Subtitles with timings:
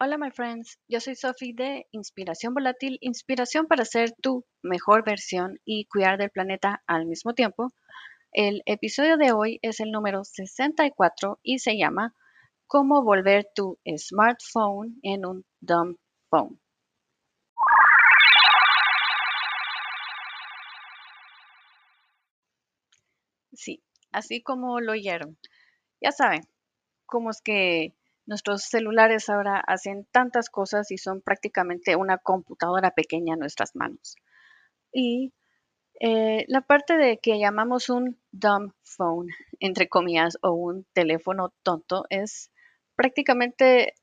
[0.00, 0.78] Hola, my friends.
[0.86, 6.30] Yo soy Sophie de Inspiración Volátil, inspiración para ser tu mejor versión y cuidar del
[6.30, 7.72] planeta al mismo tiempo.
[8.30, 12.14] El episodio de hoy es el número 64 y se llama
[12.68, 15.96] Cómo volver tu smartphone en un dumb
[16.30, 16.60] phone.
[23.52, 25.36] Sí, así como lo oyeron.
[26.00, 26.42] Ya saben,
[27.06, 27.97] cómo es que
[28.28, 34.16] nuestros celulares ahora hacen tantas cosas y son prácticamente una computadora pequeña en nuestras manos.
[34.92, 35.32] Y
[36.00, 39.28] eh, la parte de que llamamos un dumb phone,
[39.60, 42.52] entre comillas, o un teléfono tonto, es
[42.96, 43.94] prácticamente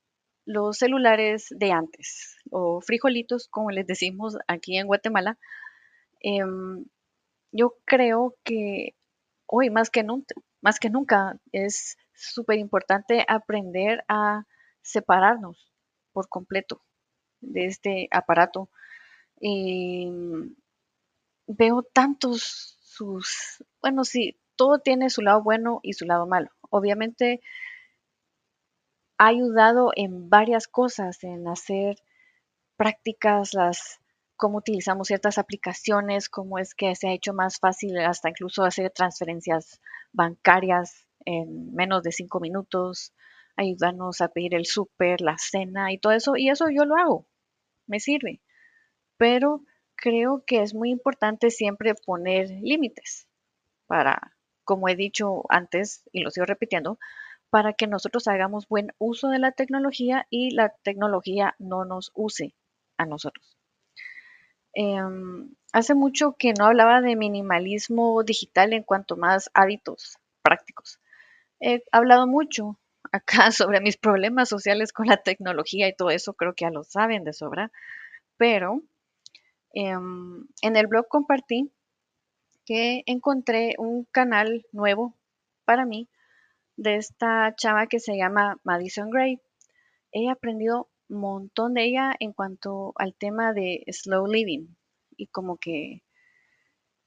[0.44, 5.38] los celulares de antes, o frijolitos, como les decimos aquí en Guatemala.
[6.20, 6.86] Em,
[7.52, 8.96] yo creo que
[9.46, 14.46] hoy más que nunca, más que nunca es súper importante aprender a
[14.82, 15.72] separarnos
[16.12, 16.82] por completo
[17.42, 18.70] de este aparato.
[19.40, 20.10] Y
[21.48, 26.50] veo tantos sus, bueno, sí, todo tiene su lado bueno y su lado malo.
[26.70, 27.42] Obviamente
[29.18, 31.98] ha ayudado en varias cosas, en hacer
[32.78, 34.00] prácticas, las
[34.38, 38.92] cómo utilizamos ciertas aplicaciones, cómo es que se ha hecho más fácil hasta incluso hacer
[38.92, 39.80] transferencias
[40.12, 43.14] bancarias en menos de cinco minutos,
[43.56, 46.36] ayudarnos a pedir el súper, la cena y todo eso.
[46.36, 47.28] Y eso yo lo hago,
[47.88, 48.42] me sirve.
[49.18, 49.62] Pero
[49.96, 53.28] creo que es muy importante siempre poner límites
[53.88, 57.00] para, como he dicho antes y lo sigo repitiendo,
[57.50, 62.54] para que nosotros hagamos buen uso de la tecnología y la tecnología no nos use
[62.98, 63.58] a nosotros.
[64.74, 71.00] Em, hace mucho que no hablaba de minimalismo digital en cuanto más hábitos prácticos.
[71.60, 72.80] He hablado mucho
[73.12, 76.84] acá sobre mis problemas sociales con la tecnología y todo eso, creo que ya lo
[76.84, 77.72] saben de sobra,
[78.38, 78.82] pero
[79.74, 81.72] em, en el blog compartí
[82.66, 85.16] que encontré un canal nuevo
[85.66, 86.10] para mí
[86.78, 89.40] de esta chava que se llama Madison Gray.
[90.12, 94.68] He aprendido un montón de ella en cuanto al tema de slow living
[95.16, 96.04] y como que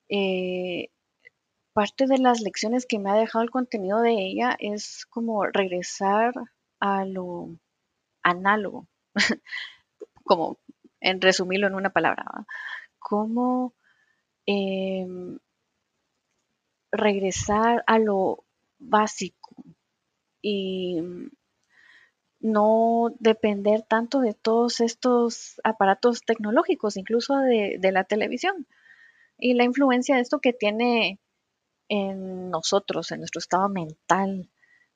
[0.09, 0.91] eh,
[1.79, 6.35] parte de las lecciones que me ha dejado el contenido de ella es como regresar
[6.81, 7.57] a lo
[8.21, 8.89] análogo,
[10.25, 10.59] como
[10.99, 12.25] en resumirlo en una palabra,
[12.99, 13.75] como
[14.45, 15.39] em,
[16.91, 18.45] regresar a lo
[18.81, 19.55] básico
[20.43, 21.01] y
[22.41, 28.67] no depender tanto de todos estos aparatos tecnológicos, incluso de, la televisión.
[29.39, 31.21] Y la influencia de esto que tiene
[31.89, 34.49] en nosotros, en nuestro estado mental,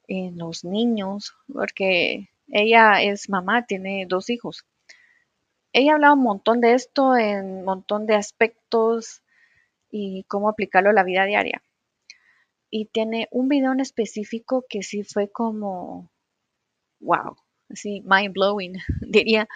[0.08, 4.66] en los niños, porque ella es mamá, tiene dos hijos.
[5.72, 9.22] Ella ha hablado un montón de esto en un montón de aspectos
[9.90, 11.62] y cómo aplicarlo a la vida diaria.
[12.70, 16.10] Y tiene un video en específico que sí fue como
[17.00, 17.36] wow,
[17.68, 19.48] así mind blowing, diría,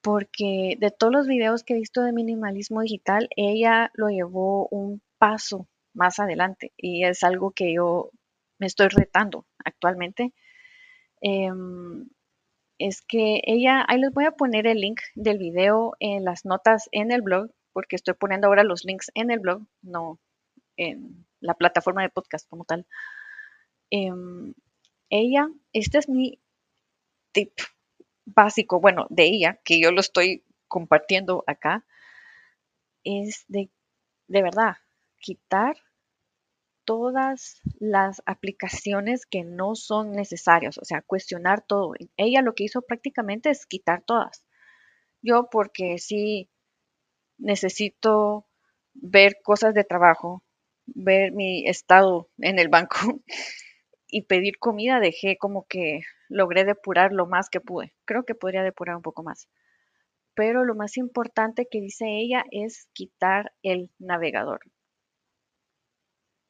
[0.00, 5.00] porque de todos los videos que he visto de minimalismo digital, ella lo llevó un
[5.18, 8.10] paso más adelante y es algo que yo
[8.58, 10.32] me estoy retando actualmente.
[11.20, 12.08] Em,
[12.78, 16.88] es que ella, ahí les voy a poner el link del video en las notas
[16.92, 20.18] en el blog, porque estoy poniendo ahora los links en el blog, no
[20.76, 22.86] en la plataforma de podcast como tal.
[23.90, 24.54] Em,
[25.10, 26.40] ella, este es mi
[27.32, 27.52] tip
[28.24, 31.84] básico, bueno, de ella, que yo lo estoy compartiendo acá,
[33.04, 33.70] es de,
[34.28, 34.76] de verdad,
[35.22, 35.76] quitar
[36.84, 41.94] todas las aplicaciones que no son necesarias, o sea, cuestionar todo.
[42.16, 44.44] Ella lo que hizo prácticamente es quitar todas.
[45.22, 46.50] Yo porque sí
[47.38, 48.46] necesito
[48.94, 50.44] ver cosas de trabajo,
[50.86, 52.96] ver mi estado en el banco
[54.08, 57.94] y pedir comida, dejé como que logré depurar lo más que pude.
[58.04, 59.48] Creo que podría depurar un poco más.
[60.34, 64.60] Pero lo más importante que dice ella es quitar el navegador.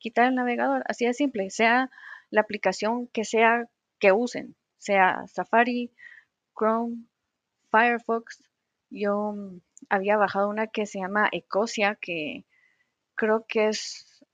[0.03, 1.89] Quitar el navegador, así de simple, sea
[2.31, 3.69] la aplicación que sea
[4.01, 5.93] que usen, sea Safari,
[6.59, 7.05] Chrome,
[7.71, 8.43] Firefox.
[8.91, 9.61] Yo mm,
[9.91, 12.45] había bajado una que se llama Ecosia, que
[13.15, 14.25] creo que es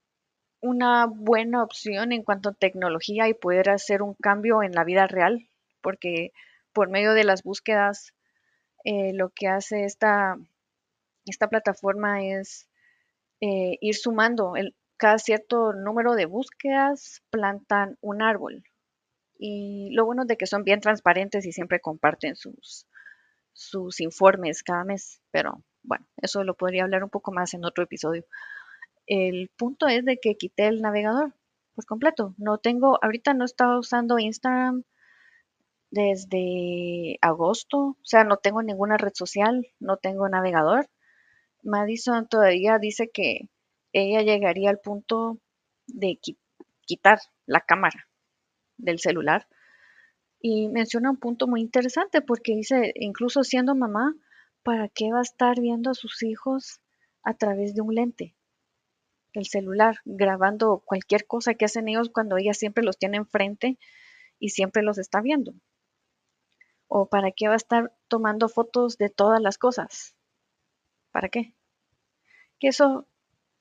[0.63, 5.07] una buena opción en cuanto a tecnología y poder hacer un cambio en la vida
[5.07, 5.51] real,
[5.83, 6.33] porque
[6.73, 8.15] por medio de las búsquedas,
[8.85, 10.39] eh, lo que hace esta,
[11.27, 12.71] esta plataforma es
[13.43, 18.65] eh, ir sumando el, cada cierto número de búsquedas, plantan un árbol
[19.39, 22.87] Y lo bueno es de que son bien transparentes y siempre comparten sus,
[23.53, 25.21] sus informes cada mes.
[25.33, 28.25] Pero bueno, eso lo podría hablar un poco más en otro episodio.
[29.07, 31.35] El punto es de que quité el navegador
[31.75, 32.35] por completo.
[32.39, 34.85] No tengo, ahorita no estaba usando Instagram
[35.91, 40.89] desde agosto, o sea, no tengo ninguna red social, no tengo navegador.
[41.63, 43.49] Madison todavía dice que
[43.93, 45.39] ella llegaría al punto
[45.87, 46.19] de
[46.83, 48.09] quitar la cámara
[48.77, 49.49] del celular.
[50.41, 54.15] Y menciona un punto muy interesante porque dice, incluso siendo mamá,
[54.63, 56.81] ¿para qué va a estar viendo a sus hijos
[57.23, 58.37] a través de un lente?
[59.35, 63.79] del celular, grabando cualquier cosa que hacen ellos cuando ella siempre los tiene enfrente
[64.39, 65.55] y siempre los está viendo.
[66.87, 70.15] ¿O para qué va a estar tomando fotos de todas las cosas?
[71.13, 71.55] ¿Para qué?
[72.59, 73.07] Que eso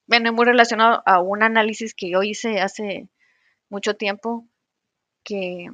[0.07, 3.09] viene muy relacionado a un análisis que yo hice hace
[3.69, 4.47] mucho tiempo,
[5.23, 5.69] que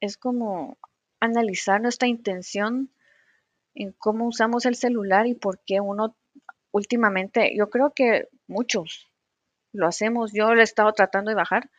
[0.00, 0.78] es como
[1.20, 2.90] analizar nuestra intención
[3.74, 6.16] en cómo usamos el celular y por qué uno
[6.72, 9.08] últimamente, yo creo que muchos
[9.72, 11.70] lo hacemos, yo lo he estado tratando de bajar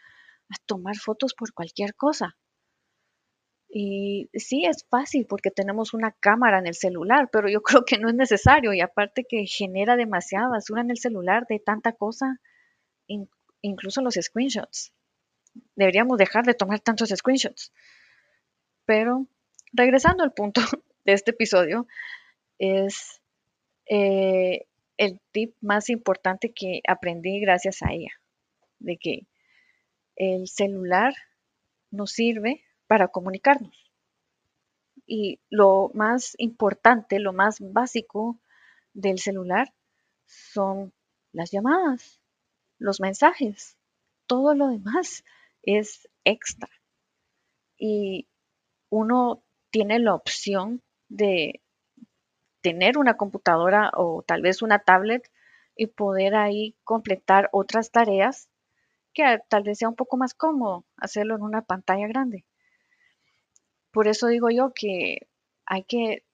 [0.49, 2.35] a tomar fotos por cualquier cosa.
[3.75, 7.97] Y sí, es fácil porque tenemos una cámara en el celular, pero yo creo que
[7.97, 12.39] no es necesario y aparte que genera demasiada basura en el celular de tanta cosa,
[13.61, 14.93] incluso los screenshots.
[15.75, 17.73] Deberíamos dejar de tomar tantos screenshots.
[18.85, 19.25] Pero
[19.71, 20.61] regresando al punto
[21.05, 21.87] de este episodio,
[22.59, 23.23] es
[23.87, 24.67] eh,
[24.97, 28.11] el tip más importante que aprendí gracias a ella,
[28.77, 29.27] de que
[30.15, 31.15] el celular
[31.89, 33.91] nos sirve para comunicarnos.
[35.07, 38.39] Y lo más importante, lo más básico
[38.93, 39.73] del celular
[40.27, 40.93] son
[41.31, 42.21] las llamadas,
[42.77, 43.79] los mensajes.
[44.27, 45.23] Todo lo demás
[45.63, 46.69] es extra.
[47.79, 48.27] Y
[48.91, 49.41] uno
[49.71, 51.63] tiene la opción de
[52.61, 55.31] tener una computadora o tal vez una tablet
[55.75, 58.49] y poder ahí completar otras tareas
[59.15, 62.45] que tal vez sea un poco más cómodo hacerlo en una pantalla grande.
[63.93, 65.27] Por eso digo yo que
[65.65, 66.25] hay que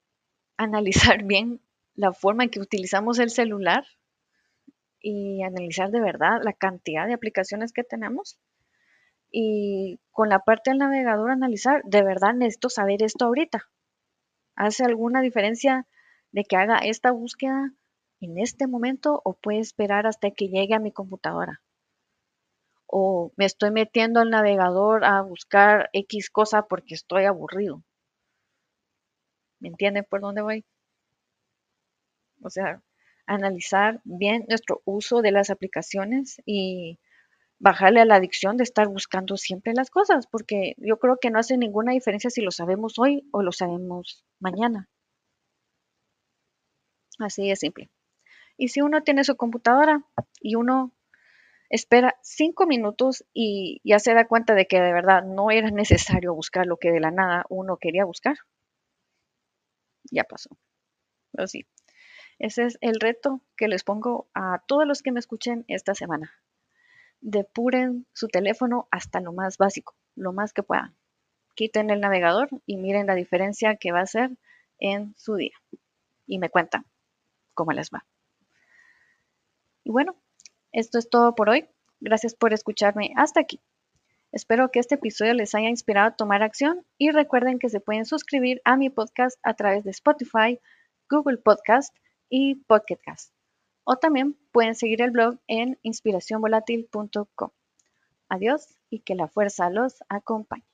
[0.57, 1.61] analizar bien
[1.94, 3.85] la forma en que utilizamos el celular
[5.00, 8.39] y analizar de verdad la cantidad de aplicaciones que tenemos.
[9.31, 13.69] Y con la parte del navegador analizar, de verdad necesito saber esto ahorita.
[14.55, 15.88] ¿Hace alguna diferencia
[16.31, 17.73] de que haga esta búsqueda
[18.21, 21.62] en este momento o puede esperar hasta que llegue a mi computadora.
[22.91, 27.83] O me estoy metiendo al navegador a buscar X cosa porque estoy aburrido.
[29.59, 30.65] ¿Me entienden por dónde voy?
[32.41, 32.81] O sea,
[33.27, 37.00] analizar bien nuestro uso de las aplicaciones y
[37.59, 41.39] bajarle a la adicción de estar buscando siempre las cosas, porque yo creo que no
[41.39, 44.89] hace ninguna diferencia si lo sabemos hoy o lo sabemos mañana.
[47.19, 47.89] Así de simple.
[48.57, 50.03] Y si uno tiene su computadora
[50.41, 50.94] y uno
[51.69, 56.33] espera cinco minutos y ya se da cuenta de que de verdad no era necesario
[56.33, 58.38] buscar lo que de la nada uno quería buscar,
[60.12, 60.50] ya pasó.
[61.31, 61.66] Pero sí,
[62.39, 66.32] ese es el reto que les pongo a todos los que me escuchen esta semana.
[67.22, 70.96] Depuren su teléfono hasta lo más básico, lo más que puedan.
[71.55, 74.32] Quiten el navegador y miren la diferencia que va a hacer
[74.79, 75.55] en su día.
[76.25, 76.86] Y me cuentan
[77.53, 78.05] cómo les va.
[79.84, 80.15] Y bueno,
[80.71, 81.67] esto es todo por hoy.
[81.99, 83.61] Gracias por escucharme hasta aquí.
[84.31, 88.05] Espero que este episodio les haya inspirado a tomar acción y recuerden que se pueden
[88.05, 90.59] suscribir a mi podcast a través de Spotify,
[91.09, 91.95] Google Podcast
[92.29, 93.33] y Podcast.
[93.83, 97.49] O también pueden seguir el blog en inspiracionvolatil.com.
[98.29, 100.65] Adiós y que la fuerza los acompañe.